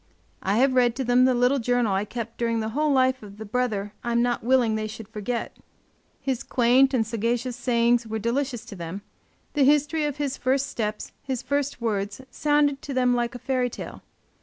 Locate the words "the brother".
3.37-3.93